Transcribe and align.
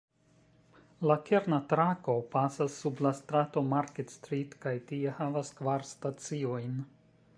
La 1.09 1.17
kerna 1.25 1.59
trako 1.73 2.15
pasas 2.31 2.77
sub 2.85 3.03
la 3.07 3.11
strato 3.19 3.63
"Market 3.75 4.15
Street" 4.15 4.57
kaj 4.65 4.75
tie 4.93 5.15
havas 5.21 5.53
kvar 5.61 5.87
staciojn. 5.91 6.75